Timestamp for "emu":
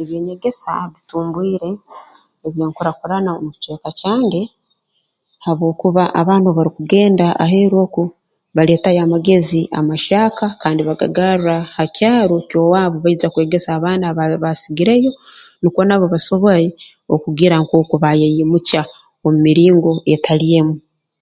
20.58-20.74